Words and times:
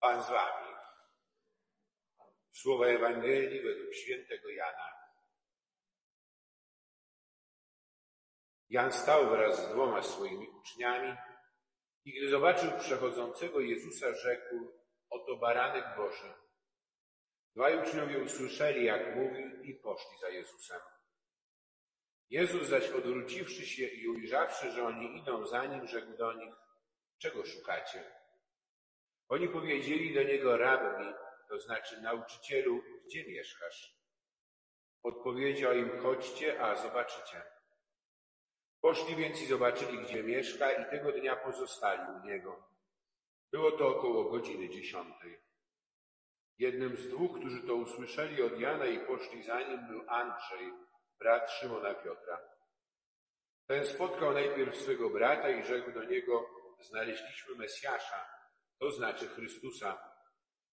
Pan 0.00 0.22
z 0.22 0.28
wami. 0.30 0.74
Słowa 2.52 2.86
Ewangelii 2.86 3.62
według 3.62 3.94
świętego 3.94 4.48
Jana. 4.48 4.98
Jan 8.68 8.92
stał 8.92 9.30
wraz 9.30 9.64
z 9.64 9.68
dwoma 9.68 10.02
swoimi 10.02 10.48
uczniami 10.48 11.16
i 12.04 12.12
gdy 12.12 12.30
zobaczył 12.30 12.70
przechodzącego 12.78 13.60
Jezusa, 13.60 14.14
rzekł, 14.14 14.72
oto 15.10 15.36
baranek 15.36 15.96
Boży. 15.96 16.32
Dwaj 17.54 17.82
uczniowie 17.82 18.18
usłyszeli, 18.18 18.84
jak 18.84 19.16
mówił 19.16 19.62
i 19.62 19.74
poszli 19.74 20.18
za 20.20 20.28
Jezusem. 20.28 20.80
Jezus 22.30 22.68
zaś 22.68 22.90
odwróciwszy 22.90 23.66
się 23.66 23.86
i 23.86 24.08
ujrzawszy, 24.08 24.70
że 24.70 24.86
oni 24.86 25.18
idą 25.18 25.46
za 25.46 25.66
nim, 25.66 25.86
rzekł 25.86 26.16
do 26.16 26.32
nich, 26.32 26.54
czego 27.18 27.46
szukacie? 27.46 28.18
Oni 29.28 29.48
powiedzieli 29.48 30.14
do 30.14 30.22
niego, 30.22 30.56
rabbi, 30.56 31.14
to 31.48 31.58
znaczy 31.58 32.00
nauczycielu, 32.00 32.82
gdzie 33.06 33.24
mieszkasz? 33.28 33.98
Odpowiedział 35.02 35.74
im, 35.74 36.00
chodźcie, 36.00 36.62
a 36.64 36.76
zobaczycie. 36.76 37.42
Poszli 38.80 39.16
więc 39.16 39.42
i 39.42 39.46
zobaczyli, 39.46 39.98
gdzie 39.98 40.22
mieszka 40.22 40.72
i 40.72 40.90
tego 40.90 41.12
dnia 41.12 41.36
pozostali 41.36 42.02
u 42.20 42.26
niego. 42.26 42.68
Było 43.52 43.72
to 43.72 43.88
około 43.88 44.30
godziny 44.30 44.68
dziesiątej. 44.68 45.38
Jednym 46.58 46.96
z 46.96 47.08
dwóch, 47.08 47.38
którzy 47.38 47.62
to 47.62 47.74
usłyszeli 47.74 48.42
od 48.42 48.60
Jana 48.60 48.86
i 48.86 49.06
poszli 49.06 49.42
za 49.42 49.60
nim, 49.60 49.86
był 49.86 50.02
Andrzej, 50.08 50.72
brat 51.18 51.50
Szymona 51.50 51.94
Piotra. 51.94 52.38
Ten 53.66 53.86
spotkał 53.86 54.32
najpierw 54.32 54.76
swego 54.76 55.10
brata 55.10 55.50
i 55.50 55.64
rzekł 55.64 55.92
do 55.92 56.04
niego, 56.04 56.50
znaleźliśmy 56.80 57.54
Mesjasza, 57.54 58.37
to 58.78 58.90
znaczy 58.90 59.28
Chrystusa, 59.28 60.08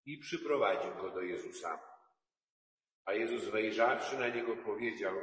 i 0.06 0.18
przyprowadził 0.18 0.96
go 0.96 1.10
do 1.10 1.22
Jezusa. 1.22 1.80
A 3.06 3.14
Jezus 3.14 3.44
wejrzawszy 3.44 4.18
na 4.18 4.28
niego 4.28 4.56
powiedział, 4.58 5.16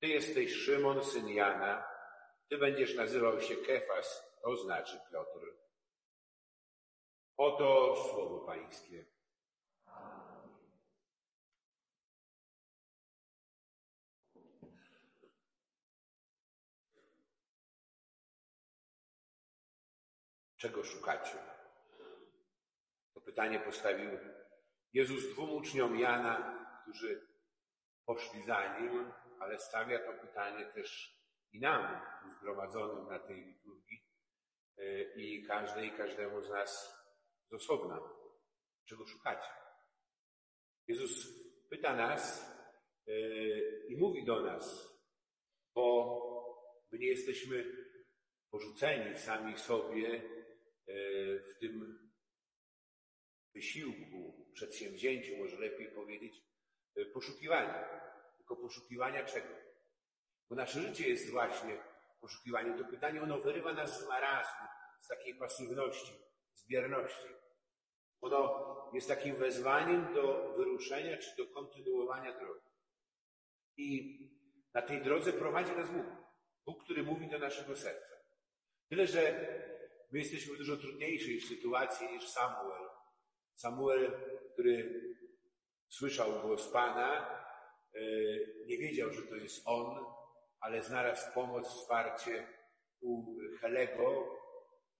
Ty 0.00 0.08
jesteś 0.08 0.52
Szymon, 0.52 1.04
syn 1.04 1.28
Jana, 1.28 1.84
Ty 2.48 2.58
będziesz 2.58 2.94
nazywał 2.94 3.40
się 3.40 3.56
Kefas, 3.56 4.22
to 4.42 4.56
znaczy 4.56 5.00
Piotr. 5.10 5.56
Oto 7.36 7.96
słowo 7.96 8.46
Pańskie. 8.46 9.13
Czego 20.64 20.84
szukacie? 20.84 21.38
To 23.14 23.20
pytanie 23.20 23.60
postawił 23.60 24.10
Jezus 24.92 25.28
dwóm 25.32 25.50
uczniom 25.50 25.98
Jana, 25.98 26.66
którzy 26.82 27.28
poszli 28.06 28.42
za 28.42 28.78
nim, 28.80 29.12
ale 29.40 29.58
stawia 29.58 29.98
to 29.98 30.26
pytanie 30.26 30.66
też 30.66 31.18
i 31.52 31.60
nam, 31.60 32.00
zgromadzonym 32.30 33.08
na 33.08 33.18
tej 33.18 33.44
liturgii 33.44 34.06
e, 34.78 35.02
i 35.02 35.46
każdej 35.46 35.88
i 35.88 35.96
każdemu 35.96 36.42
z 36.42 36.50
nas 36.50 36.98
z 37.50 37.54
osobna. 37.54 38.00
Czego 38.84 39.06
szukacie? 39.06 39.50
Jezus 40.88 41.28
pyta 41.70 41.96
nas 41.96 42.50
e, 43.06 43.12
i 43.88 43.96
mówi 43.96 44.24
do 44.24 44.40
nas, 44.40 44.94
bo 45.74 46.06
my 46.92 46.98
nie 46.98 47.08
jesteśmy 47.08 47.64
porzuceni 48.50 49.18
sami 49.18 49.58
sobie 49.58 50.34
w 50.86 51.58
tym 51.60 52.04
wysiłku, 53.54 54.46
przedsięwzięciu, 54.52 55.36
może 55.36 55.56
lepiej 55.56 55.88
powiedzieć, 55.88 56.42
e, 56.96 57.04
poszukiwania. 57.04 57.88
Tylko 58.36 58.56
poszukiwania 58.56 59.24
czego? 59.24 59.48
Bo 60.50 60.56
nasze 60.56 60.80
życie 60.80 61.08
jest 61.08 61.30
właśnie 61.30 61.78
poszukiwaniem. 62.20 62.78
To 62.78 62.84
pytanie, 62.84 63.22
ono 63.22 63.38
wyrywa 63.38 63.72
nas 63.72 64.00
z 64.00 64.08
marazmu, 64.08 64.68
z 65.00 65.08
takiej 65.08 65.34
pasywności, 65.34 66.12
z 66.52 66.66
bierności. 66.68 67.28
Ono 68.20 68.90
jest 68.94 69.08
takim 69.08 69.36
wezwaniem 69.36 70.14
do 70.14 70.54
wyruszenia 70.56 71.16
czy 71.16 71.36
do 71.36 71.46
kontynuowania 71.46 72.38
drogi. 72.38 72.70
I 73.76 74.18
na 74.74 74.82
tej 74.82 75.02
drodze 75.02 75.32
prowadzi 75.32 75.72
nas 75.72 75.90
Bóg. 75.90 76.06
Bóg, 76.66 76.84
który 76.84 77.02
mówi 77.02 77.28
do 77.28 77.38
naszego 77.38 77.76
serca. 77.76 78.14
Tyle, 78.88 79.06
że 79.06 79.73
My 80.14 80.20
jesteśmy 80.20 80.54
w 80.54 80.58
dużo 80.58 80.76
trudniejszej 80.76 81.40
sytuacji 81.40 82.08
niż 82.08 82.28
Samuel. 82.28 82.88
Samuel, 83.54 84.12
który 84.52 85.00
słyszał 85.88 86.42
głos 86.42 86.68
Pana, 86.68 87.26
e, 87.94 88.00
nie 88.66 88.78
wiedział, 88.78 89.12
że 89.12 89.22
to 89.22 89.36
jest 89.36 89.62
on, 89.64 90.04
ale 90.60 90.82
znalazł 90.82 91.34
pomoc, 91.34 91.68
wsparcie 91.68 92.46
u 93.00 93.36
Helego 93.60 94.36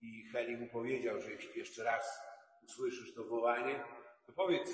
i 0.01 0.23
Heli 0.31 0.57
mu 0.57 0.69
powiedział, 0.69 1.21
że 1.21 1.31
jeśli 1.31 1.59
jeszcze 1.59 1.83
raz 1.83 2.19
usłyszysz 2.63 3.15
to 3.15 3.23
wołanie, 3.23 3.83
to 4.25 4.33
powiedz, 4.33 4.69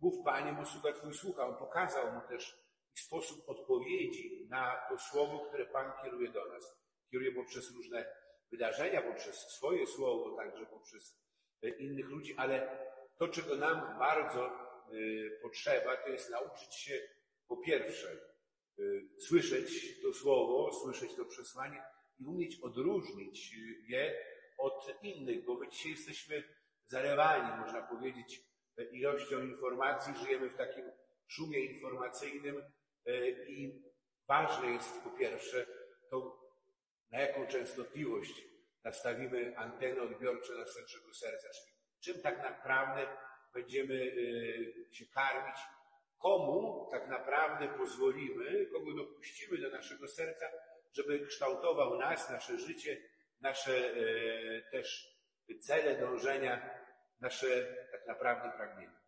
mów 0.00 0.24
Panie, 0.24 0.52
bo 0.52 0.66
sługa 0.66 0.92
Twój 0.92 1.14
słucha. 1.14 1.46
On 1.46 1.56
pokazał 1.56 2.12
mu 2.12 2.20
też 2.28 2.58
sposób 2.94 3.48
odpowiedzi 3.48 4.46
na 4.50 4.86
to 4.88 4.98
słowo, 4.98 5.46
które 5.48 5.66
Pan 5.66 5.92
kieruje 6.02 6.30
do 6.30 6.44
nas. 6.48 6.76
Kieruje 7.10 7.32
poprzez 7.32 7.74
różne 7.76 8.23
wydarzenia, 8.50 9.02
poprzez 9.02 9.36
swoje 9.36 9.86
słowo, 9.86 10.36
także 10.36 10.66
poprzez 10.66 11.18
e, 11.62 11.68
innych 11.68 12.08
ludzi, 12.08 12.34
ale 12.36 12.78
to, 13.18 13.28
czego 13.28 13.56
nam 13.56 13.98
bardzo 13.98 14.46
e, 14.46 14.52
potrzeba, 15.42 15.96
to 15.96 16.08
jest 16.08 16.30
nauczyć 16.30 16.74
się 16.74 17.00
po 17.48 17.56
pierwsze 17.56 18.08
e, 18.78 18.82
słyszeć 19.28 20.00
to 20.02 20.12
słowo, 20.12 20.72
słyszeć 20.82 21.16
to 21.16 21.24
przesłanie 21.24 21.82
i 22.18 22.26
umieć 22.26 22.60
odróżnić 22.62 23.54
je 23.88 24.24
od 24.58 25.02
innych, 25.02 25.44
bo 25.44 25.54
my 25.54 25.68
dzisiaj 25.68 25.90
jesteśmy 25.90 26.44
zalewani, 26.86 27.60
można 27.60 27.82
powiedzieć, 27.82 28.40
ilością 28.92 29.42
informacji, 29.42 30.14
żyjemy 30.24 30.50
w 30.50 30.56
takim 30.56 30.84
szumie 31.26 31.60
informacyjnym 31.60 32.62
i 33.48 33.82
ważne 34.28 34.70
jest 34.70 35.00
po 35.04 35.10
pierwsze 35.10 35.66
to 36.10 36.43
na 37.14 37.20
jaką 37.20 37.46
częstotliwość 37.46 38.44
nastawimy 38.84 39.56
anteny 39.56 40.02
odbiorcze 40.02 40.52
naszego 40.54 41.14
serca, 41.14 41.48
czyli 41.48 41.74
czym 42.00 42.22
tak 42.22 42.42
naprawdę 42.42 43.06
będziemy 43.52 43.94
y, 43.94 44.88
się 44.92 45.06
karmić, 45.06 45.56
komu 46.18 46.88
tak 46.90 47.08
naprawdę 47.08 47.68
pozwolimy, 47.68 48.66
kogo 48.66 48.94
dopuścimy 48.94 49.58
do 49.58 49.70
naszego 49.70 50.08
serca, 50.08 50.46
żeby 50.92 51.26
kształtował 51.26 51.98
nas, 51.98 52.30
nasze 52.30 52.58
życie, 52.58 53.02
nasze 53.40 53.94
y, 53.96 54.64
też 54.70 55.14
cele, 55.60 55.98
dążenia, 56.00 56.70
nasze 57.20 57.76
tak 57.92 58.06
naprawdę 58.06 58.50
pragnienia. 58.56 59.00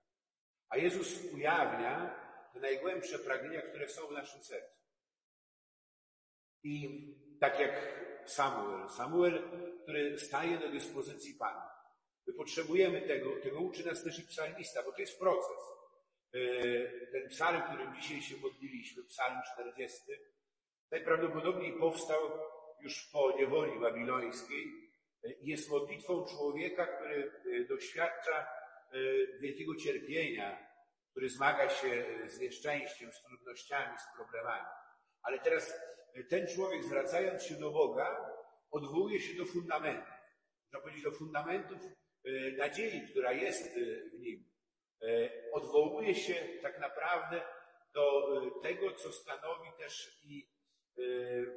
A 0.68 0.76
Jezus 0.76 1.32
ujawnia 1.34 2.20
te 2.52 2.60
najgłębsze 2.60 3.18
pragnienia, 3.18 3.62
które 3.62 3.88
są 3.88 4.06
w 4.06 4.12
naszym 4.12 4.42
sercu. 4.42 4.76
I 6.62 7.25
tak 7.40 7.60
jak 7.60 8.06
Samuel. 8.26 8.88
Samuel, 8.88 9.42
który 9.82 10.18
staje 10.18 10.58
do 10.58 10.68
dyspozycji 10.68 11.34
Pana. 11.34 11.76
My 12.26 12.32
potrzebujemy 12.32 13.02
tego, 13.02 13.40
tego 13.42 13.60
uczy 13.60 13.86
nas 13.86 14.04
też 14.04 14.18
i 14.18 14.26
psalmista, 14.26 14.82
bo 14.82 14.92
to 14.92 15.00
jest 15.00 15.18
proces. 15.18 15.58
E, 16.34 16.38
ten 17.12 17.28
psalm, 17.28 17.62
którym 17.62 17.94
dzisiaj 18.00 18.22
się 18.22 18.36
modliliśmy, 18.36 19.04
psalm 19.04 19.40
40, 19.52 20.02
najprawdopodobniej 20.90 21.78
powstał 21.78 22.20
już 22.80 23.10
po 23.12 23.36
niewoli 23.38 23.80
babilońskiej. 23.80 24.64
E, 25.24 25.28
jest 25.42 25.70
modlitwą 25.70 26.26
człowieka, 26.26 26.86
który 26.86 27.32
e, 27.52 27.64
doświadcza 27.64 28.46
wielkiego 29.40 29.74
cierpienia, 29.74 30.68
który 31.10 31.28
zmaga 31.28 31.68
się 31.68 32.04
z 32.26 32.40
nieszczęściem, 32.40 33.12
z 33.12 33.22
trudnościami, 33.22 33.98
z 33.98 34.16
problemami. 34.16 34.66
Ale 35.22 35.38
teraz 35.38 35.74
ten 36.24 36.46
człowiek 36.46 36.84
zwracając 36.84 37.42
się 37.42 37.54
do 37.54 37.70
Boga, 37.70 38.36
odwołuje 38.70 39.20
się 39.20 39.38
do 39.38 39.44
fundamentów. 39.44 40.14
Można 40.64 40.80
powiedzieć 40.80 41.04
do 41.04 41.10
fundamentów 41.10 41.78
e, 42.24 42.56
nadziei, 42.56 43.08
która 43.10 43.32
jest 43.32 43.66
e, 43.66 43.70
w 44.10 44.20
nim. 44.20 44.44
E, 45.02 45.30
odwołuje 45.52 46.14
się 46.14 46.34
tak 46.62 46.80
naprawdę 46.80 47.40
do 47.94 48.30
tego, 48.62 48.92
co 48.92 49.12
stanowi 49.12 49.70
też 49.78 50.20
i, 50.24 50.56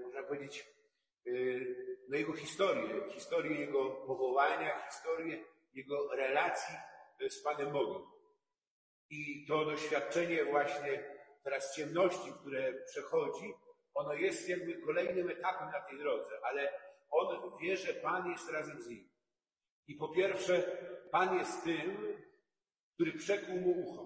można 0.02 0.24
powiedzieć, 0.24 0.66
no 2.10 2.18
jego 2.18 2.34
historię, 2.34 3.10
historię 3.10 3.60
jego 3.60 3.92
powołania, 3.92 4.90
historię 4.90 5.44
jego 5.74 6.16
relacji 6.16 6.76
z 7.30 7.44
Panem 7.44 7.72
Bogiem. 7.72 8.02
I 9.10 9.46
to 9.48 9.66
doświadczenie 9.66 10.46
właśnie 10.46 11.16
teraz 11.44 11.76
ciemności, 11.76 12.32
które 12.42 12.74
przechodzi, 12.86 13.54
ono 14.00 14.14
jest 14.14 14.50
jakby 14.50 14.82
kolejnym 14.82 15.30
etapem 15.30 15.72
na 15.72 15.82
tej 15.82 15.98
drodze, 15.98 16.32
ale 16.44 16.74
on 17.10 17.52
wie, 17.62 17.78
że 17.78 17.94
Pan 17.94 18.32
jest 18.32 18.52
razem 18.52 18.82
z 18.82 18.88
nim. 18.88 19.10
I 19.88 19.96
po 19.96 20.10
pierwsze, 20.10 20.78
Pan 21.12 21.38
jest 21.38 21.64
tym, 21.64 22.18
który 22.94 23.14
przekuł 23.14 23.56
mu 23.56 23.72
ucho. 23.72 24.06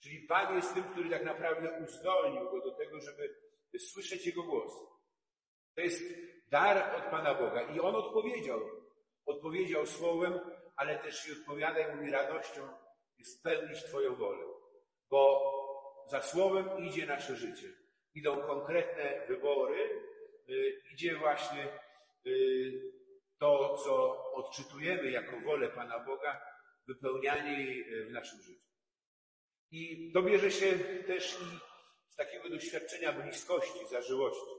Czyli 0.00 0.18
Pan 0.18 0.56
jest 0.56 0.74
tym, 0.74 0.84
który 0.84 1.10
tak 1.10 1.24
naprawdę 1.24 1.84
uzdolnił 1.84 2.50
go 2.50 2.60
do 2.60 2.70
tego, 2.70 3.00
żeby 3.00 3.34
słyszeć 3.78 4.26
Jego 4.26 4.42
głos. 4.42 4.72
To 5.74 5.80
jest 5.80 6.02
dar 6.50 6.96
od 6.96 7.10
Pana 7.10 7.34
Boga. 7.34 7.62
I 7.62 7.80
On 7.80 7.94
odpowiedział. 7.94 8.60
Odpowiedział 9.26 9.86
słowem, 9.86 10.40
ale 10.76 10.98
też 10.98 11.28
i 11.28 11.32
odpowiada 11.32 11.80
i 11.80 11.96
mówi 11.96 12.10
radością 12.10 12.68
spełnić 13.22 13.84
Twoją 13.84 14.14
wolę. 14.14 14.44
Bo 15.10 15.52
za 16.10 16.22
słowem 16.22 16.84
idzie 16.84 17.06
nasze 17.06 17.36
życie. 17.36 17.85
Idą 18.16 18.42
konkretne 18.42 19.26
wybory, 19.28 19.90
y, 20.48 20.82
idzie 20.92 21.16
właśnie 21.16 21.68
y, 22.26 22.92
to, 23.38 23.76
co 23.84 24.24
odczytujemy 24.32 25.10
jako 25.10 25.40
wolę 25.40 25.68
Pana 25.68 26.04
Boga, 26.04 26.40
wypełnianie 26.86 27.64
jej 27.64 28.06
w 28.06 28.10
naszym 28.10 28.42
życiu. 28.42 28.60
I 29.70 30.12
to 30.12 30.22
bierze 30.22 30.50
się 30.50 30.78
też 31.06 31.32
i 31.32 31.44
z 32.08 32.16
takiego 32.16 32.48
doświadczenia 32.48 33.12
bliskości, 33.12 33.88
zażyłości. 33.90 34.50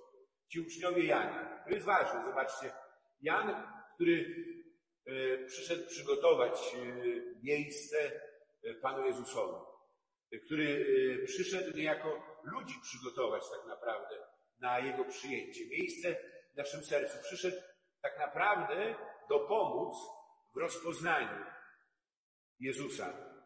Ci 0.48 0.60
uczniowie 0.60 1.06
Jana. 1.06 1.64
To 1.64 1.70
jest 1.70 1.86
ważne. 1.86 2.26
Zobaczcie, 2.26 2.72
Jan, 3.22 3.64
który 3.96 4.36
przyszedł 5.48 5.88
przygotować 5.88 6.76
miejsce 7.44 8.22
Panu 8.82 9.06
Jezusowi, 9.06 9.56
który 10.46 10.86
przyszedł 11.26 11.78
niejako 11.78 12.40
ludzi 12.44 12.76
przygotować 12.84 13.44
tak 13.52 13.68
naprawdę 13.68 14.16
na 14.60 14.80
Jego 14.80 15.06
przyjęcie. 15.06 15.68
Miejsce 15.70 16.16
w 16.54 16.58
naszym 16.58 16.84
sercu. 16.84 17.18
Przyszedł 17.24 17.58
tak 18.02 18.20
naprawdę 18.20 18.96
dopomóc 19.30 19.96
w 20.56 20.58
rozpoznaniu 20.58 21.46
Jezusa. 22.60 23.38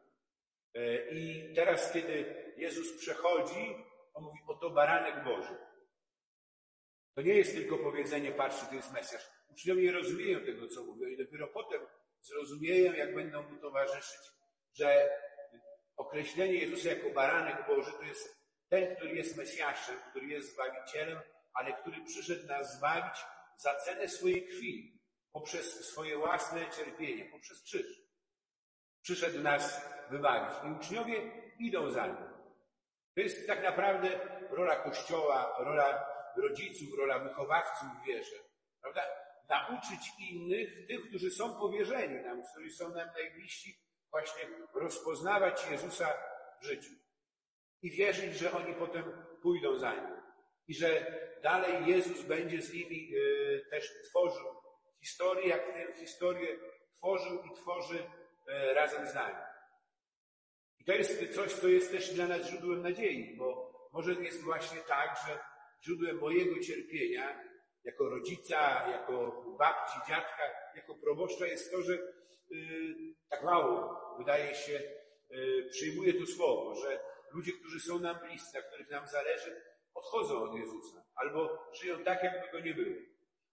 I 1.12 1.54
teraz, 1.56 1.94
kiedy 1.94 2.36
Jezus 2.58 2.98
przechodzi, 2.98 3.76
on 4.14 4.24
mówi, 4.24 4.40
oto 4.48 4.70
baranek 4.70 5.24
Boży. 5.24 5.58
To 7.16 7.22
nie 7.22 7.34
jest 7.34 7.56
tylko 7.56 7.78
powiedzenie, 7.78 8.32
patrzcie, 8.32 8.66
to 8.66 8.76
jest 8.76 8.94
Mesjasz. 8.94 9.28
Uczniowie 9.52 9.84
nie 9.84 9.92
rozumieją 9.92 10.40
tego, 10.40 10.68
co 10.68 10.84
mówią 10.84 11.08
i 11.08 11.18
dopiero 11.18 11.48
potem 11.48 11.82
zrozumieją, 12.22 12.94
jak 12.94 13.16
będą 13.16 13.50
mu 13.50 13.62
towarzyszyć, 13.62 14.22
że 14.74 15.10
określenie 16.02 16.54
Jezusa 16.54 16.90
jako 16.90 17.10
baranek 17.10 17.68
Boży 17.68 17.92
to 17.92 18.04
jest 18.04 18.42
ten, 18.70 18.96
który 18.96 19.16
jest 19.16 19.38
Mesjaszem, 19.38 19.96
który 20.10 20.28
jest 20.28 20.54
Zbawicielem, 20.54 21.20
ale 21.54 21.74
który 21.74 22.06
przyszedł 22.06 22.48
nas 22.48 22.78
zbawić 22.78 23.16
za 23.58 23.76
cenę 23.76 24.08
swojej 24.08 24.48
krwi, 24.48 25.02
poprzez 25.32 25.90
swoje 25.90 26.18
własne 26.18 26.70
cierpienie, 26.70 27.26
poprzez 27.26 27.64
krzyż. 27.64 28.02
Przyszedł 29.02 29.40
nas 29.40 29.82
wybawić. 30.10 30.58
I 30.64 30.80
uczniowie 30.80 31.32
idą 31.60 31.92
za 31.92 32.08
nim. 32.08 32.32
To 33.16 33.22
jest 33.22 33.48
tak 33.48 33.64
naprawdę 33.64 34.10
rola 34.50 34.76
Kościoła, 34.76 35.56
rola 35.60 36.06
rodziców, 36.38 36.98
rola 36.98 37.20
wychowawców 37.20 37.88
w 38.02 38.06
wierze. 38.06 38.36
Prawda? 38.82 39.02
Nauczyć 39.50 40.12
innych, 40.20 40.88
tych, 40.88 41.10
którzy 41.10 41.32
są 41.32 41.60
powierzeni 41.60 42.16
nam, 42.16 42.44
którzy 42.52 42.72
są 42.72 42.90
nam 42.90 43.10
najbliżsi, 43.14 43.80
właśnie 44.12 44.44
rozpoznawać 44.74 45.72
Jezusa 45.72 46.14
w 46.62 46.66
życiu. 46.66 46.92
I 47.82 47.92
wierzyć, 47.92 48.34
że 48.34 48.52
oni 48.52 48.74
potem 48.74 49.04
pójdą 49.42 49.78
za 49.78 49.94
Nim. 49.94 50.22
I 50.68 50.74
że 50.74 51.20
dalej 51.44 51.86
Jezus 51.86 52.22
będzie 52.22 52.62
z 52.62 52.74
nimi 52.74 53.16
y, 53.16 53.66
też 53.70 54.02
tworzył 54.10 54.48
historię, 55.00 55.48
jak 55.48 55.74
tę 55.74 55.94
historię 55.94 56.60
tworzył 56.98 57.44
i 57.44 57.56
tworzy 57.56 57.98
y, 57.98 58.74
razem 58.74 59.08
z 59.08 59.14
nami. 59.14 59.36
I 60.80 60.86
to 60.86 60.94
jest 60.94 61.36
coś, 61.36 61.54
co 61.54 61.68
jest 61.68 61.92
też 61.92 62.14
dla 62.14 62.28
nas 62.28 62.50
źródłem 62.50 62.82
nadziei, 62.82 63.36
bo 63.38 63.72
może 63.94 64.14
jest 64.14 64.44
właśnie 64.44 64.80
tak, 64.80 65.20
że 65.28 65.40
źródłem 65.84 66.18
mojego 66.18 66.60
cierpienia 66.60 67.51
jako 67.84 68.10
rodzica, 68.10 68.90
jako 68.92 69.44
babci, 69.60 70.00
dziadka, 70.08 70.44
jako 70.76 70.96
proboszcza 70.96 71.48
jest 71.48 71.72
to, 71.72 71.82
że 71.82 71.94
yy, 72.50 72.96
tak 73.30 73.44
mało, 73.44 74.00
wydaje 74.18 74.56
się, 74.56 74.82
yy, 75.30 75.70
przyjmuje 75.70 76.14
to 76.14 76.26
słowo, 76.26 76.76
że 76.76 77.00
ludzie, 77.32 77.52
którzy 77.52 77.80
są 77.80 78.00
nam 78.00 78.20
bliscy, 78.20 78.58
na 78.58 78.64
których 78.64 78.90
nam 78.90 79.08
zależy, 79.08 79.62
odchodzą 79.94 80.44
od 80.44 80.56
Jezusa 80.56 81.04
albo 81.16 81.70
żyją 81.82 82.04
tak, 82.04 82.24
jakby 82.24 82.52
go 82.52 82.60
nie 82.60 82.74
było. 82.74 82.96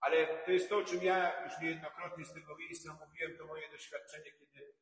Ale 0.00 0.26
to 0.44 0.50
jest 0.50 0.68
to, 0.68 0.76
o 0.76 0.84
czym 0.84 1.02
ja 1.02 1.44
już 1.44 1.52
niejednokrotnie 1.62 2.24
z 2.24 2.34
tego 2.34 2.56
miejsca 2.56 2.98
mówiłem, 3.06 3.38
to 3.38 3.46
moje 3.46 3.68
doświadczenie, 3.70 4.32
kiedy 4.32 4.72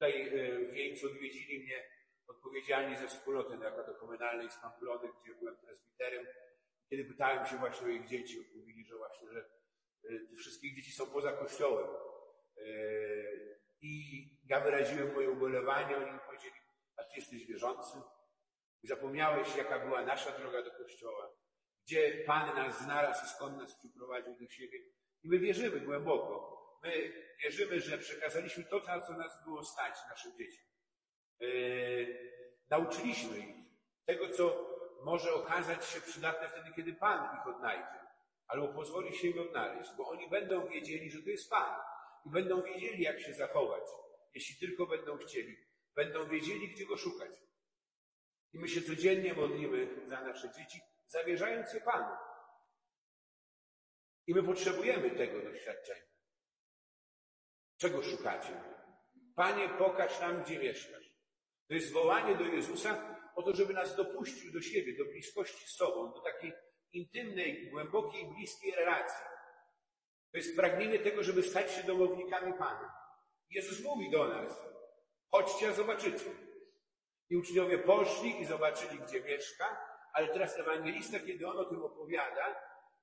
Tutaj 0.00 0.28
e, 0.28 0.58
w 0.58 0.72
Wieńcu 0.72 1.06
odwiedzili 1.06 1.64
mnie 1.64 1.84
odpowiedzialni 2.26 2.96
ze 2.96 3.08
wspólnoty 3.08 3.56
narodowo-komunalnej 3.56 4.50
z 4.50 4.58
Pamplony, 4.62 5.08
gdzie 5.22 5.34
byłem 5.34 5.56
prezbiterem. 5.56 6.26
Kiedy 6.90 7.04
pytałem 7.04 7.46
się 7.46 7.56
właśnie 7.56 7.86
o 7.86 7.90
ich 7.90 8.06
dzieci, 8.06 8.50
mówili, 8.54 8.84
że 8.84 8.96
właśnie, 8.96 9.28
że 9.32 9.40
e, 9.40 10.18
te 10.30 10.36
wszystkie 10.36 10.74
dzieci 10.74 10.92
są 10.92 11.06
poza 11.06 11.32
kościołem. 11.32 11.88
E, 12.56 12.62
I 13.80 14.24
ja 14.44 14.60
wyraziłem 14.60 15.14
moje 15.14 15.30
ubolewanie, 15.30 15.96
oni 15.96 16.12
mi 16.12 16.18
powiedzieli, 16.26 16.54
a 16.96 17.04
ty 17.04 17.16
jesteś 17.16 17.46
wierzący? 17.46 17.98
Zapomniałeś, 18.82 19.56
jaka 19.56 19.86
była 19.86 20.04
nasza 20.04 20.38
droga 20.38 20.62
do 20.62 20.70
kościoła, 20.70 21.30
gdzie 21.86 22.24
Pan 22.26 22.56
nas 22.56 22.82
znalazł 22.82 23.24
i 23.24 23.28
skąd 23.28 23.56
nas 23.56 23.78
przyprowadził 23.78 24.36
do 24.38 24.48
siebie. 24.48 24.78
I 25.22 25.28
my 25.28 25.38
wierzymy 25.38 25.80
głęboko, 25.80 26.60
My 26.82 27.12
wierzymy, 27.42 27.80
że 27.80 27.98
przekazaliśmy 27.98 28.64
to, 28.64 28.80
co 28.80 29.12
nas 29.12 29.44
było 29.44 29.64
stać 29.64 29.94
naszym 30.10 30.32
dzieciom. 30.38 30.64
Yy, 31.40 32.32
nauczyliśmy 32.70 33.38
ich 33.38 33.56
tego, 34.06 34.28
co 34.28 34.69
może 35.02 35.34
okazać 35.34 35.84
się 35.84 36.00
przydatne 36.00 36.48
wtedy, 36.48 36.72
kiedy 36.76 36.92
Pan 36.92 37.36
ich 37.36 37.46
odnajdzie, 37.46 38.00
albo 38.46 38.68
pozwoli 38.68 39.16
się 39.16 39.28
im 39.28 39.38
odnaleźć, 39.38 39.90
bo 39.96 40.08
oni 40.08 40.30
będą 40.30 40.68
wiedzieli, 40.68 41.10
że 41.10 41.22
to 41.22 41.30
jest 41.30 41.50
Pan 41.50 41.80
i 42.26 42.30
będą 42.30 42.62
wiedzieli, 42.62 43.02
jak 43.02 43.20
się 43.20 43.34
zachować, 43.34 43.84
jeśli 44.34 44.56
tylko 44.56 44.86
będą 44.86 45.18
chcieli. 45.18 45.56
Będą 45.94 46.28
wiedzieli, 46.28 46.68
gdzie 46.68 46.86
go 46.86 46.96
szukać. 46.96 47.30
I 48.52 48.58
my 48.58 48.68
się 48.68 48.82
codziennie 48.82 49.34
modlimy 49.34 50.08
za 50.08 50.20
nasze 50.20 50.52
dzieci, 50.52 50.80
zawierzając 51.06 51.72
je 51.72 51.80
Panu. 51.80 52.16
I 54.26 54.34
my 54.34 54.42
potrzebujemy 54.42 55.10
tego 55.10 55.42
doświadczenia. 55.42 56.10
Czego 57.76 58.02
szukacie? 58.02 58.62
Panie, 59.36 59.68
pokaż 59.68 60.20
nam, 60.20 60.42
gdzie 60.42 60.58
mieszkasz. 60.58 61.10
To 61.68 61.74
jest 61.74 61.92
wołanie 61.92 62.34
do 62.36 62.44
Jezusa 62.44 63.19
o 63.40 63.42
to, 63.42 63.56
żeby 63.56 63.74
nas 63.74 63.96
dopuścił 63.96 64.52
do 64.52 64.60
siebie, 64.60 64.96
do 64.96 65.04
bliskości 65.04 65.66
z 65.66 65.70
sobą, 65.70 66.12
do 66.12 66.20
takiej 66.20 66.52
intymnej, 66.92 67.70
głębokiej, 67.70 68.26
bliskiej 68.26 68.74
relacji. 68.74 69.24
To 70.32 70.38
jest 70.38 70.56
pragnienie 70.56 70.98
tego, 70.98 71.22
żeby 71.22 71.42
stać 71.42 71.72
się 71.72 71.82
domownikami 71.82 72.52
Pana. 72.52 72.94
Jezus 73.50 73.84
mówi 73.84 74.10
do 74.10 74.28
nas, 74.28 74.64
chodźcie, 75.30 75.68
a 75.68 75.72
zobaczycie. 75.72 76.30
I 77.30 77.36
uczniowie 77.36 77.78
poszli 77.78 78.40
i 78.40 78.44
zobaczyli, 78.44 78.98
gdzie 78.98 79.20
mieszka, 79.20 79.80
ale 80.12 80.28
teraz 80.28 80.58
ewangelista, 80.58 81.20
kiedy 81.20 81.48
on 81.48 81.58
o 81.58 81.64
tym 81.64 81.82
opowiada, 81.82 82.56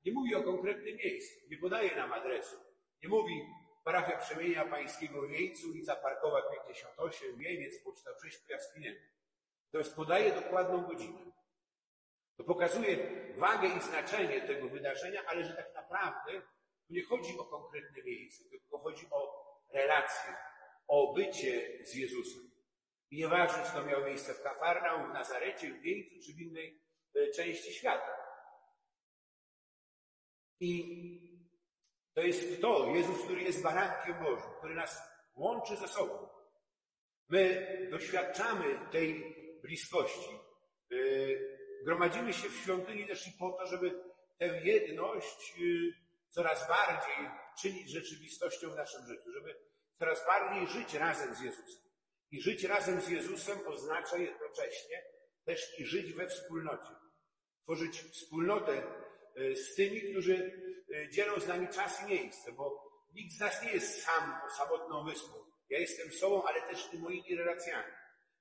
nie 0.06 0.12
mówi 0.12 0.36
o 0.36 0.44
konkretnym 0.44 0.96
miejscu, 0.96 1.50
nie 1.50 1.58
podaje 1.58 1.96
nam 1.96 2.13
adresu. 2.13 2.56
Nie 3.03 3.10
mówi, 3.10 3.41
Parafia 3.84 4.17
Przemienia 4.17 4.65
Pańskiego 4.65 5.22
w 5.22 5.29
Wieńcu, 5.29 5.70
ulica 5.70 5.96
Parkowa 5.96 6.41
58, 6.41 7.38
Wieniec, 7.38 7.84
poczta 7.84 8.12
6, 8.24 8.38
Piaskinienko. 8.48 9.16
To 9.71 9.77
jest 9.77 9.95
podaje 9.95 10.31
dokładną 10.31 10.81
godzinę. 10.81 11.19
To 12.38 12.43
pokazuje 12.43 12.97
wagę 13.38 13.67
i 13.67 13.81
znaczenie 13.81 14.41
tego 14.41 14.69
wydarzenia, 14.69 15.21
ale 15.27 15.43
że 15.43 15.53
tak 15.53 15.74
naprawdę 15.75 16.41
tu 16.88 16.93
nie 16.93 17.03
chodzi 17.03 17.38
o 17.39 17.45
konkretne 17.45 18.03
miejsce, 18.03 18.50
tylko 18.50 18.77
chodzi 18.77 19.07
o 19.12 19.47
relację, 19.74 20.36
o 20.88 21.13
bycie 21.13 21.83
z 21.86 21.95
Jezusem. 21.95 22.51
I 23.12 23.17
nieważne, 23.17 23.63
czy 23.65 23.71
to 23.71 23.86
miało 23.86 24.05
miejsce 24.05 24.33
w 24.33 24.41
Kafarnaum, 24.41 25.09
w 25.09 25.13
Nazarecie, 25.13 25.74
w 25.74 25.81
Wieńcu, 25.81 26.15
czy 26.25 26.33
w 26.33 26.39
innej 26.39 26.81
e, 27.15 27.31
części 27.31 27.74
świata. 27.74 28.17
I 30.59 30.97
to 32.13 32.21
jest 32.21 32.62
to, 32.62 32.95
Jezus, 32.95 33.24
który 33.24 33.41
jest 33.41 33.63
barankiem 33.63 34.24
Bożym, 34.24 34.51
który 34.57 34.75
nas 34.75 35.01
łączy 35.36 35.75
ze 35.75 35.88
sobą. 35.88 36.29
My 37.29 37.67
doświadczamy 37.91 38.79
tej 38.91 39.37
bliskości. 39.67 40.39
Y, 40.91 41.57
gromadzimy 41.86 42.33
się 42.33 42.50
w 42.50 42.55
świątyni 42.55 43.07
też 43.07 43.27
i 43.27 43.31
po 43.39 43.51
to, 43.51 43.67
żeby 43.67 44.03
tę 44.38 44.62
jedność 44.63 45.53
y, 45.62 45.93
coraz 46.29 46.67
bardziej 46.67 47.29
czynić 47.62 47.89
rzeczywistością 47.89 48.69
w 48.69 48.75
naszym 48.75 49.05
życiu, 49.07 49.31
żeby 49.31 49.55
coraz 50.00 50.25
bardziej 50.25 50.67
żyć 50.67 50.93
razem 50.93 51.36
z 51.36 51.41
Jezusem. 51.41 51.83
I 52.31 52.41
żyć 52.41 52.63
razem 52.63 53.01
z 53.01 53.09
Jezusem 53.09 53.67
oznacza 53.67 54.17
jednocześnie 54.17 55.03
też 55.45 55.79
i 55.79 55.86
żyć 55.86 56.13
we 56.13 56.27
wspólnocie. 56.27 56.91
Tworzyć 57.63 58.01
wspólnotę 58.01 58.83
y, 59.38 59.55
z 59.55 59.75
tymi, 59.75 60.01
którzy 60.01 60.67
dzielą 61.12 61.39
z 61.39 61.47
nami 61.47 61.67
czas 61.67 62.03
i 62.03 62.09
miejsce, 62.09 62.51
bo 62.51 62.88
nikt 63.13 63.33
z 63.33 63.39
nas 63.39 63.63
nie 63.63 63.71
jest 63.71 64.03
sam 64.03 64.41
samotną 64.57 65.05
wyspą. 65.05 65.33
Ja 65.69 65.79
jestem 65.79 66.12
sobą, 66.12 66.43
ale 66.43 66.62
też 66.62 66.93
i 66.93 66.97
moimi 66.97 67.36
relacjami. 67.36 67.93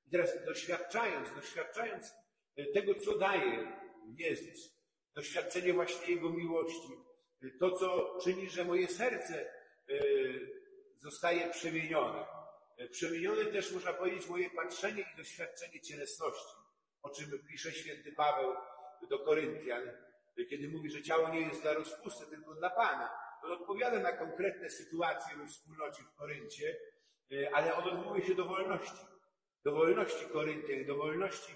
I 0.07 0.11
teraz 0.11 0.45
doświadczając, 0.45 1.35
doświadczając 1.35 2.15
e, 2.57 2.65
tego, 2.65 2.95
co 2.95 3.19
daje 3.19 3.73
Jezus, 4.19 4.77
doświadczenie 5.15 5.73
właśnie 5.73 6.15
Jego 6.15 6.31
miłości, 6.31 6.93
e, 7.43 7.51
to, 7.61 7.71
co 7.71 8.19
czyni, 8.25 8.51
że 8.51 8.65
moje 8.65 8.89
serce 8.89 9.51
e, 9.89 9.95
zostaje 10.97 11.51
przemienione. 11.51 12.27
Przemienione 12.91 13.45
też, 13.45 13.73
można 13.73 13.93
powiedzieć, 13.93 14.29
moje 14.29 14.51
patrzenie 14.51 15.05
i 15.15 15.17
doświadczenie 15.17 15.81
cielesności, 15.81 16.57
o 17.03 17.11
czym 17.11 17.27
pisze 17.49 17.73
święty 17.73 18.13
Paweł 18.13 18.55
do 19.11 19.19
Koryntian, 19.19 19.83
kiedy 20.51 20.69
mówi, 20.69 20.91
że 20.91 21.03
ciało 21.03 21.29
nie 21.29 21.41
jest 21.41 21.63
dla 21.63 21.73
rozpusty, 21.73 22.27
tylko 22.27 22.55
dla 22.55 22.71
Pana. 22.71 23.11
On 23.43 23.53
odpowiada 23.53 23.99
na 23.99 24.13
konkretne 24.13 24.71
sytuacje 24.71 25.37
we 25.37 25.47
wspólnocie 25.47 26.03
w 26.03 26.15
Koryncie, 26.15 26.77
ale 27.53 27.75
on 27.75 27.89
odwołuje 27.89 28.27
się 28.27 28.35
do 28.35 28.45
wolności 28.45 29.16
do 29.67 29.73
wolności 29.73 30.27
Koryntian, 30.27 30.85
do 30.85 30.97
wolności 30.97 31.53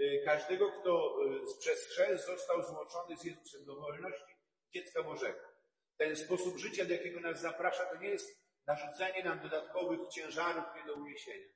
y, 0.00 0.22
każdego, 0.24 0.72
kto 0.72 1.16
przez 1.60 1.86
chrzest 1.86 2.26
został 2.26 2.62
złączony 2.62 3.16
z 3.16 3.24
Jezusem, 3.24 3.64
do 3.64 3.74
wolności 3.76 4.34
dziecka 4.74 5.02
Bożego. 5.02 5.40
Ten 5.96 6.16
sposób 6.16 6.58
życia, 6.58 6.84
do 6.84 6.92
jakiego 6.92 7.20
nas 7.20 7.40
zaprasza, 7.40 7.84
to 7.84 7.96
nie 7.96 8.08
jest 8.08 8.44
narzucenie 8.66 9.24
nam 9.24 9.40
dodatkowych 9.40 10.08
ciężarów 10.08 10.64
nie 10.76 10.84
do 10.86 10.94
uniesienia, 10.94 11.48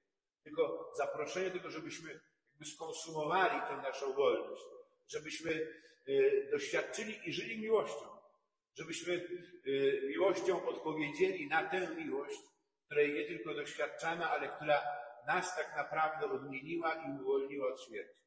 tylko 0.44 0.92
zaproszenie 0.96 1.50
tego, 1.50 1.70
żebyśmy 1.70 2.20
jakby 2.50 2.64
skonsumowali 2.64 3.60
tę 3.60 3.76
naszą 3.76 4.12
wolność, 4.12 4.62
żebyśmy 5.08 5.50
y, 6.08 6.48
doświadczyli 6.52 7.18
i 7.24 7.32
żyli 7.32 7.60
miłością, 7.60 8.06
żebyśmy 8.78 9.28
miłością 10.08 10.66
odpowiedzieli 10.66 11.48
na 11.48 11.70
tę 11.70 11.94
miłość, 11.96 12.40
której 12.86 13.14
nie 13.14 13.24
tylko 13.24 13.54
doświadczamy, 13.54 14.26
ale 14.26 14.48
która 14.48 14.98
nas 15.28 15.56
tak 15.56 15.76
naprawdę 15.76 16.26
odmieniła 16.26 16.94
i 16.94 17.20
uwolniła 17.20 17.68
od 17.68 17.82
śmierci. 17.82 18.23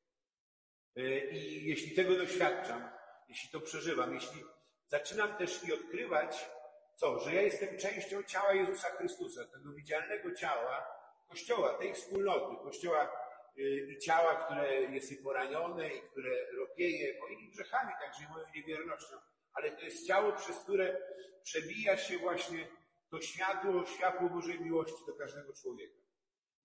E, 0.95 1.29
I 1.31 1.65
jeśli 1.69 1.95
tego 1.95 2.15
doświadczam, 2.15 2.89
jeśli 3.29 3.49
to 3.49 3.59
przeżywam, 3.59 4.13
jeśli 4.13 4.43
zaczynam 4.87 5.37
też 5.37 5.63
i 5.63 5.73
odkrywać, 5.73 6.49
co, 6.95 7.19
że 7.19 7.33
ja 7.33 7.41
jestem 7.41 7.77
częścią 7.77 8.23
ciała 8.23 8.53
Jezusa 8.53 8.89
Chrystusa, 8.89 9.45
tego 9.45 9.73
widzialnego 9.73 10.35
ciała, 10.35 11.01
Kościoła, 11.29 11.73
tej 11.73 11.93
wspólnoty, 11.93 12.63
Kościoła 12.63 13.11
e, 13.57 13.61
i 13.61 13.97
ciała, 13.99 14.35
które 14.35 14.81
jest 14.81 15.11
i 15.11 15.17
poranione, 15.17 15.95
i 15.95 16.01
które 16.01 16.51
ropieje 16.57 17.19
moimi 17.19 17.51
grzechami, 17.51 17.91
także 18.01 18.23
i 18.23 18.33
moją 18.33 18.45
niewiernością, 18.55 19.15
ale 19.53 19.71
to 19.71 19.81
jest 19.81 20.07
ciało, 20.07 20.31
przez 20.31 20.59
które 20.59 21.01
przebija 21.43 21.97
się 21.97 22.17
właśnie 22.17 22.67
to 23.09 23.21
światło, 23.21 23.85
światło 23.85 24.29
Bożej 24.29 24.59
miłości 24.59 25.05
do 25.07 25.13
każdego 25.13 25.53
człowieka. 25.53 26.01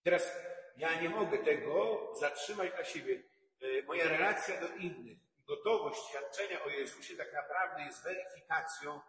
Teraz 0.06 0.36
ja 0.76 1.00
nie 1.00 1.08
mogę 1.08 1.38
tego 1.38 2.00
zatrzymać 2.20 2.70
dla 2.74 2.84
siebie. 2.84 3.22
E, 3.62 3.82
moja 3.82 4.08
relacja 4.08 4.60
do 4.60 4.68
innych 4.68 5.18
i 5.38 5.44
gotowość 5.46 6.00
świadczenia 6.08 6.64
o 6.64 6.68
Jezusie 6.68 7.16
tak 7.16 7.32
naprawdę 7.32 7.82
jest 7.82 8.04
weryfikacją 8.04 9.00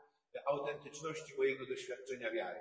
autentyczności 0.45 1.37
mojego 1.37 1.65
doświadczenia 1.65 2.31
wiary. 2.31 2.59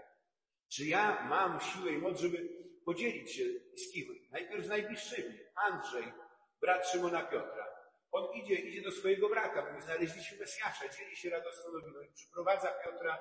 Czy 0.69 0.85
ja 0.85 1.27
mam 1.29 1.61
siłę 1.61 1.93
i 1.93 1.99
moc, 1.99 2.21
żeby 2.21 2.49
podzielić 2.85 3.33
się 3.33 3.45
z 3.77 3.93
kim? 3.93 4.29
Najpierw 4.31 4.65
z 4.65 4.69
najbliższymi. 4.69 5.39
Andrzej, 5.55 6.13
brat 6.61 6.89
Szymona 6.89 7.23
Piotra. 7.23 7.67
On 8.13 8.35
idzie, 8.35 8.55
idzie 8.55 8.83
do 8.83 8.91
swojego 8.91 9.29
brata, 9.29 9.71
mówi, 9.71 9.83
znaleźliśmy 9.83 10.39
Mesjasza, 10.39 10.89
dzieli 10.89 11.17
się 11.17 11.31
radosną 11.31 11.73
nowiną 11.73 12.01
i 12.01 12.13
przyprowadza 12.13 12.69
Piotra 12.85 13.19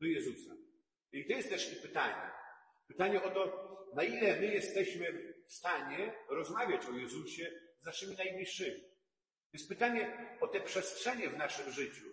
do 0.00 0.06
Jezusa. 0.06 0.54
I 1.12 1.26
to 1.26 1.32
jest 1.32 1.48
też 1.48 1.74
pytanie. 1.82 2.43
Pytanie 2.86 3.22
o 3.22 3.30
to, 3.30 3.64
na 3.94 4.02
ile 4.02 4.40
my 4.40 4.46
jesteśmy 4.46 5.34
w 5.46 5.52
stanie 5.52 6.12
rozmawiać 6.28 6.86
o 6.86 6.92
Jezusie 6.92 7.50
z 7.78 7.84
naszymi 7.84 8.16
najbliższymi. 8.16 8.84
Jest 9.52 9.68
pytanie 9.68 10.36
o 10.40 10.48
te 10.48 10.60
przestrzenie 10.60 11.28
w 11.28 11.36
naszym 11.36 11.72
życiu. 11.72 12.04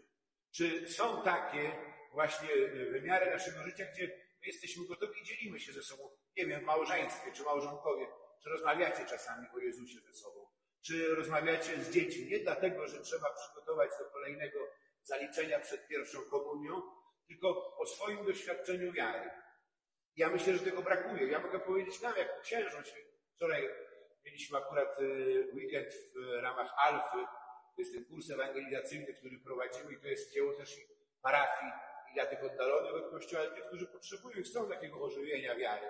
Czy 0.52 0.90
są 0.90 1.24
takie 1.24 1.72
właśnie 2.12 2.50
wymiary 2.92 3.32
naszego 3.32 3.64
życia, 3.64 3.86
gdzie 3.94 4.08
my 4.42 4.48
jesteśmy 4.48 4.88
gotowi 4.88 5.22
i 5.22 5.26
dzielimy 5.26 5.60
się 5.60 5.74
ze 5.74 5.84
sobą, 5.84 6.10
nie 6.38 6.46
wiem, 6.46 6.62
w 6.62 6.64
małżeństwie 6.64 7.32
czy 7.32 7.44
małżonkowie, 7.44 8.08
czy 8.44 8.50
rozmawiacie 8.50 9.06
czasami 9.06 9.48
o 9.56 9.60
Jezusie 9.60 10.00
ze 10.00 10.14
sobą, 10.14 10.48
czy 10.82 11.16
rozmawiacie 11.16 11.84
z 11.84 11.92
dziećmi, 11.92 12.26
nie 12.26 12.40
dlatego, 12.40 12.88
że 12.88 13.02
trzeba 13.02 13.34
przygotować 13.34 13.90
do 14.00 14.06
kolejnego 14.06 14.60
zaliczenia 15.04 15.60
przed 15.60 15.88
pierwszą 15.88 16.22
komunią, 16.22 16.82
tylko 17.28 17.78
o 17.78 17.86
swoim 17.86 18.26
doświadczeniu 18.26 18.92
wiary. 18.92 19.30
Ja 20.16 20.30
myślę, 20.30 20.54
że 20.54 20.60
tego 20.60 20.82
brakuje. 20.82 21.28
Ja 21.28 21.40
mogę 21.40 21.60
powiedzieć 21.60 22.02
nam, 22.02 22.18
jak 22.18 22.42
księżą 22.42 22.84
się. 22.84 22.96
Wczoraj 23.36 23.70
mieliśmy 24.26 24.58
akurat 24.58 25.00
y, 25.00 25.52
weekend 25.54 25.94
w 26.16 26.42
ramach 26.42 26.74
Alfy. 26.78 27.26
To 27.76 27.82
jest 27.82 27.94
ten 27.94 28.06
kurs 28.06 28.30
ewangelizacyjny, 28.30 29.14
który 29.14 29.40
prowadzimy 29.40 29.94
i 29.94 30.02
to 30.02 30.08
jest 30.08 30.34
dzieło 30.34 30.54
też 30.54 30.78
i 30.78 30.82
parafii 31.22 31.72
i 32.12 32.14
dla 32.14 32.26
tych 32.26 32.44
oddalonych 32.44 32.94
od 32.94 33.12
Kościoła, 33.12 33.48
tych, 33.48 33.66
którzy 33.66 33.88
potrzebują 33.88 34.40
i 34.40 34.44
chcą 34.44 34.70
takiego 34.70 35.04
ożywienia 35.04 35.56
wiary. 35.56 35.88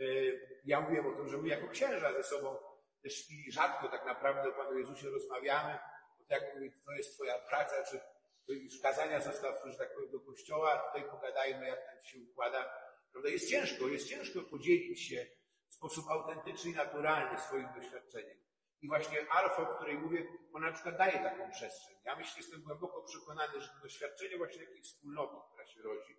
Y, 0.00 0.60
ja 0.64 0.80
mówiłem 0.80 1.06
o 1.06 1.16
tym, 1.16 1.28
że 1.28 1.38
my 1.38 1.48
jako 1.48 1.68
księża 1.68 2.12
ze 2.12 2.22
sobą 2.22 2.56
też 3.02 3.30
i 3.30 3.52
rzadko 3.52 3.88
tak 3.88 4.06
naprawdę 4.06 4.48
o 4.48 4.52
Panu 4.52 4.78
Jezusie 4.78 5.10
rozmawiamy, 5.10 5.78
bo 6.18 6.24
tak 6.28 6.54
mówię, 6.54 6.70
to 6.86 6.92
jest 6.92 7.14
Twoja 7.14 7.38
praca, 7.38 7.84
czy 7.84 8.00
już 8.48 8.80
kazania 8.82 9.20
zostaw, 9.20 9.54
że 9.64 9.78
tak 9.78 9.94
powiem, 9.94 10.10
do 10.10 10.20
kościoła, 10.20 10.78
tutaj 10.78 11.10
pogadajmy, 11.10 11.68
jak 11.68 11.86
tam 11.86 12.02
się 12.02 12.18
układa 12.30 12.79
Prawda? 13.12 13.28
Jest 13.28 13.50
ciężko, 13.50 13.88
jest 13.88 14.08
ciężko 14.08 14.42
podzielić 14.42 15.08
się 15.08 15.26
w 15.68 15.74
sposób 15.74 16.04
autentyczny 16.08 16.70
i 16.70 16.74
naturalny 16.74 17.40
swoim 17.40 17.68
doświadczeniem. 17.74 18.40
I 18.82 18.88
właśnie 18.88 19.30
alfa, 19.30 19.70
o 19.70 19.76
której 19.76 19.98
mówię, 19.98 20.26
ona 20.52 20.66
na 20.66 20.72
przykład 20.72 20.96
daje 20.98 21.12
taką 21.12 21.50
przestrzeń. 21.50 21.96
Ja 22.04 22.16
myślę, 22.16 22.34
jestem 22.36 22.62
głęboko 22.62 23.02
przekonany, 23.02 23.60
że 23.60 23.68
doświadczenie 23.82 24.36
właśnie 24.38 24.66
takiej 24.66 24.82
wspólnoty, 24.82 25.36
która 25.52 25.66
się 25.66 25.82
rodzi, 25.82 26.16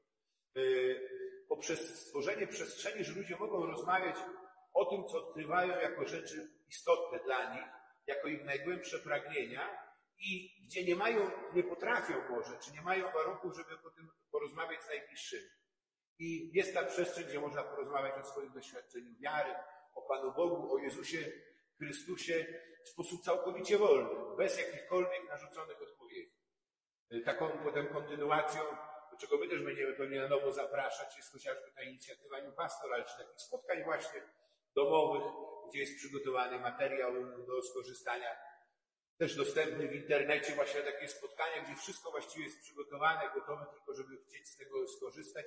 yy, 0.56 1.10
poprzez 1.50 2.00
stworzenie 2.00 2.48
przestrzeni, 2.48 3.04
że 3.04 3.14
ludzie 3.14 3.36
mogą 3.36 3.66
rozmawiać 3.66 4.16
o 4.74 4.86
tym, 4.86 5.08
co 5.08 5.28
odkrywają 5.28 5.80
jako 5.80 6.08
rzeczy 6.08 6.52
istotne 6.70 7.20
dla 7.20 7.56
nich, 7.56 7.66
jako 8.08 8.28
ich 8.28 8.44
najgłębsze 8.44 9.00
pragnienia 9.00 9.92
i 10.20 10.62
gdzie 10.66 10.84
nie 10.84 10.96
mają, 10.96 11.32
nie 11.54 11.64
potrafią 11.64 12.14
może, 12.30 12.60
czy 12.60 12.72
nie 12.72 12.82
mają 12.82 13.12
warunków, 13.12 13.56
żeby 13.56 13.78
po 13.78 13.92
tym 13.92 14.10
porozmawiać 14.32 14.84
z 14.84 14.88
najbliższymi. 14.88 15.50
I 16.20 16.52
jest 16.54 16.74
ta 16.74 16.84
przestrzeń, 16.86 17.26
gdzie 17.26 17.40
można 17.40 17.64
porozmawiać 17.64 18.22
o 18.22 18.26
swoim 18.26 18.54
doświadczeniu 18.54 19.16
wiary, 19.20 19.56
o 19.96 20.02
Panu 20.02 20.32
Bogu, 20.32 20.74
o 20.74 20.78
Jezusie 20.78 21.32
Chrystusie 21.78 22.46
w 22.86 22.90
sposób 22.90 23.24
całkowicie 23.24 23.78
wolny, 23.78 24.10
bez 24.38 24.58
jakichkolwiek 24.58 25.28
narzuconych 25.28 25.82
odpowiedzi. 25.82 26.36
Taką 27.26 27.50
potem 27.64 27.88
kontynuacją, 27.88 28.62
do 29.12 29.18
czego 29.18 29.38
my 29.38 29.48
też 29.48 29.64
będziemy 29.64 29.94
pewnie 29.94 30.20
na 30.20 30.28
nowo 30.28 30.52
zapraszać, 30.52 31.18
jest 31.18 31.32
chociażby 31.32 31.72
ta 31.76 31.84
inicjatywa 31.84 32.42
New 32.42 32.56
Pastoral, 32.56 33.06
czy 33.06 33.18
takich 33.18 33.42
spotkań 33.42 33.84
właśnie 33.84 34.22
domowych, 34.76 35.24
gdzie 35.70 35.80
jest 35.80 35.98
przygotowany 35.98 36.60
materiał 36.60 37.14
do 37.46 37.62
skorzystania, 37.62 38.30
też 39.18 39.36
dostępny 39.36 39.88
w 39.88 39.96
internecie, 39.96 40.56
właśnie 40.56 40.82
takie 40.82 41.08
spotkania, 41.08 41.64
gdzie 41.64 41.76
wszystko 41.76 42.12
właściwie 42.12 42.46
jest 42.46 42.62
przygotowane, 42.62 43.30
gotowe 43.34 43.66
tylko, 43.72 43.94
żeby 43.94 44.18
chcieć 44.18 44.50
z 44.50 44.58
tego 44.58 44.88
skorzystać 44.88 45.46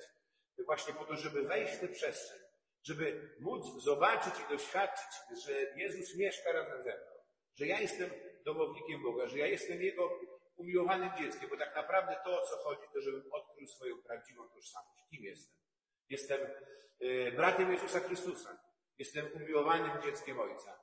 właśnie 0.63 0.93
po 0.93 1.05
to, 1.05 1.15
żeby 1.15 1.43
wejść 1.43 1.73
w 1.73 1.79
tę 1.79 1.87
przestrzeń, 1.87 2.39
żeby 2.83 3.35
móc 3.39 3.83
zobaczyć 3.83 4.33
i 4.45 4.53
doświadczyć, 4.53 5.41
że 5.45 5.53
Jezus 5.75 6.17
mieszka 6.17 6.51
razem 6.51 6.83
ze 6.83 6.89
mną, 6.89 7.11
że 7.55 7.67
ja 7.67 7.81
jestem 7.81 8.09
domownikiem 8.45 9.03
Boga, 9.03 9.27
że 9.27 9.37
ja 9.37 9.47
jestem 9.47 9.81
Jego 9.81 10.19
umiłowanym 10.55 11.09
dzieckiem, 11.17 11.49
bo 11.49 11.57
tak 11.57 11.75
naprawdę 11.75 12.15
to, 12.23 12.41
o 12.41 12.45
co 12.45 12.57
chodzi, 12.57 12.81
to 12.93 13.01
żebym 13.01 13.23
odkrył 13.31 13.67
swoją 13.67 13.97
prawdziwą 13.97 14.49
tożsamość. 14.49 15.03
Kim 15.09 15.23
jestem? 15.23 15.57
Jestem 16.09 16.41
y, 17.01 17.31
bratem 17.35 17.71
Jezusa 17.71 17.99
Chrystusa. 17.99 18.59
Jestem 18.97 19.29
umiłowanym 19.33 20.01
dzieckiem 20.01 20.39
Ojca. 20.39 20.79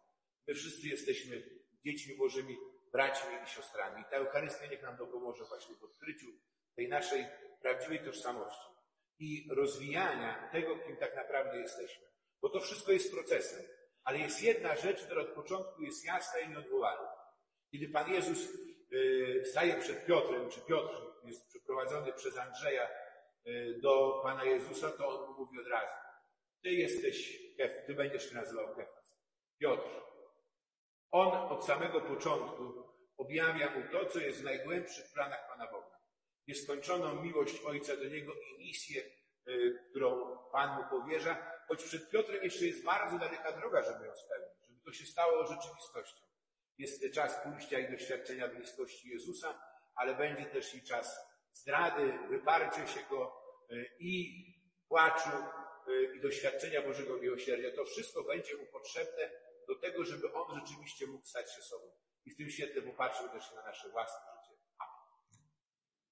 My 0.47 0.55
wszyscy 0.55 0.89
jesteśmy 0.89 1.43
dziećmi 1.85 2.17
Bożymi, 2.17 2.57
braćmi 2.93 3.35
i 3.45 3.49
siostrami. 3.49 4.03
I 4.03 4.05
ta 4.05 4.17
Eucharystia 4.17 4.67
niech 4.67 4.83
nam 4.83 4.97
dopomoże 4.97 5.45
właśnie 5.45 5.77
w 5.77 5.85
odkryciu 5.85 6.27
tej 6.77 6.89
naszej 6.89 7.27
prawdziwej 7.61 8.05
tożsamości 8.05 8.72
i 9.19 9.49
rozwijania 9.51 10.49
tego, 10.53 10.79
kim 10.79 10.97
tak 10.97 11.17
naprawdę 11.17 11.59
jesteśmy. 11.59 12.07
Bo 12.43 12.49
to 12.49 12.61
wszystko 12.61 12.93
jest 12.93 13.13
procesem. 13.13 13.63
Ale 14.05 14.19
jest 14.19 14.43
jedna 14.43 14.77
rzecz, 14.77 15.05
która 15.05 15.23
od 15.23 15.29
początku 15.29 15.83
jest 15.83 16.05
jasna 16.05 16.41
i 16.41 16.49
nieodwołalna. 16.49 17.13
Kiedy 17.73 17.89
Pan 17.89 18.13
Jezus 18.13 18.49
y, 18.93 19.43
staje 19.45 19.75
przed 19.75 20.07
Piotrem, 20.07 20.51
czy 20.51 20.61
Piotr 20.61 20.95
jest 21.25 21.49
przeprowadzony 21.49 22.13
przez 22.13 22.39
Andrzeja 22.39 22.89
y, 23.47 23.79
do 23.83 24.21
Pana 24.23 24.45
Jezusa, 24.45 24.91
to 24.91 25.09
on 25.09 25.31
mu 25.31 25.39
mówi 25.39 25.61
od 25.61 25.67
razu. 25.67 25.95
Ty 26.63 26.71
jesteś 26.71 27.39
Kef, 27.57 27.73
ty 27.87 27.95
będziesz 27.95 28.29
się 28.29 28.35
nazywał 28.35 28.75
Kefas. 28.75 29.17
Piotr. 29.59 29.91
On 31.11 31.53
od 31.53 31.65
samego 31.65 32.01
początku 32.01 32.93
objawia 33.17 33.71
mu 33.71 33.83
to, 33.93 34.07
co 34.07 34.19
jest 34.19 34.41
w 34.41 34.45
najgłębszych 34.45 35.13
planach 35.13 35.49
Pana 35.49 35.67
Boga 35.73 35.82
nieskończoną 36.49 37.23
miłość 37.23 37.61
Ojca 37.65 37.97
do 37.97 38.05
Niego 38.05 38.33
i 38.35 38.59
misję, 38.59 39.03
y, 39.49 39.79
którą 39.91 40.39
Pan 40.53 40.83
mu 40.83 41.01
powierza, 41.01 41.63
choć 41.69 41.85
przed 41.85 42.11
Piotrem 42.11 42.45
jeszcze 42.45 42.65
jest 42.65 42.85
bardzo 42.85 43.19
daleka 43.19 43.53
droga, 43.53 43.83
żeby 43.83 44.07
ją 44.07 44.17
spełnić, 44.17 44.67
żeby 44.69 44.81
to 44.85 44.93
się 44.93 45.07
stało 45.07 45.47
rzeczywistością. 45.47 46.25
Jest 46.79 47.15
czas 47.15 47.41
pójścia 47.45 47.79
i 47.79 47.93
doświadczenia 47.93 48.49
bliskości 48.49 49.09
Jezusa, 49.09 49.63
ale 49.95 50.15
będzie 50.15 50.45
też 50.45 50.75
i 50.75 50.83
czas 50.83 51.33
zdrady, 51.53 52.19
wyparcia 52.31 52.87
się 52.87 53.01
Go 53.11 53.43
y, 53.73 53.87
i 54.01 54.45
płaczu 54.89 55.31
y, 55.89 56.17
i 56.17 56.21
doświadczenia 56.21 56.83
Bożego 56.83 57.17
miłosierdzia. 57.17 57.77
To 57.77 57.85
wszystko 57.85 58.23
będzie 58.23 58.57
mu 58.57 58.67
potrzebne 58.67 59.31
do 59.69 59.75
tego, 59.75 60.05
żeby 60.05 60.33
On 60.33 60.61
rzeczywiście 60.61 61.07
mógł 61.07 61.27
stać 61.27 61.55
się 61.55 61.63
sobą. 61.63 61.93
I 62.25 62.31
w 62.31 62.37
tym 62.37 62.51
świetle 62.51 62.83
popatrzył 62.83 63.29
też 63.29 63.53
na 63.53 63.63
nasze 63.63 63.89
własne 63.89 64.21
życie. 64.33 64.42